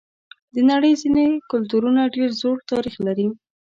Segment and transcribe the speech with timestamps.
[0.53, 3.27] د نړۍ ځینې کلتورونه ډېر زوړ تاریخ لري.